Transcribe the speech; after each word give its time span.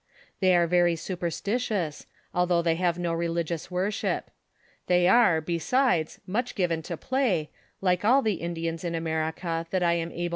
They 0.39 0.55
are 0.55 0.65
very 0.65 0.95
superetitious, 0.95 2.07
although 2.33 2.63
they 2.63 2.73
have 2.73 2.97
no 2.97 3.13
religious 3.13 3.69
worship. 3.69 4.31
They 4.87 5.07
are, 5.07 5.41
besides, 5.41 6.19
much 6.25 6.55
given 6.55 6.81
to 6.89 6.97
play, 6.97 7.51
like 7.81 8.03
all 8.03 8.23
the 8.23 8.41
Indians 8.41 8.83
in 8.83 8.95
America, 8.95 9.67
that 9.69 9.83
I 9.83 9.93
am 9.93 10.11
able 10.11 10.15
to 10.15 10.23
know. 10.23 10.29